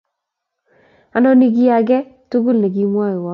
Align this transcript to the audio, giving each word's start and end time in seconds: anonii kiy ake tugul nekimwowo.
anonii 1.15 1.53
kiy 1.55 1.73
ake 1.79 1.97
tugul 2.29 2.57
nekimwowo. 2.61 3.29